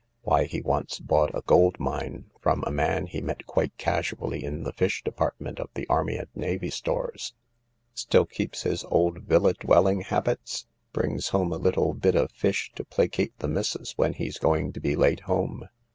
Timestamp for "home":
11.27-11.53, 15.19-15.69